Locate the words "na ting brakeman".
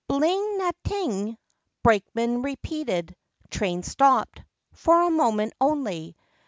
0.57-2.41